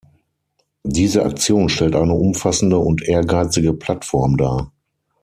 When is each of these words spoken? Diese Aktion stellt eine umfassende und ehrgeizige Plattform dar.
Diese 0.83 1.23
Aktion 1.23 1.69
stellt 1.69 1.95
eine 1.95 2.15
umfassende 2.15 2.79
und 2.79 3.03
ehrgeizige 3.03 3.71
Plattform 3.75 4.35
dar. 4.35 4.71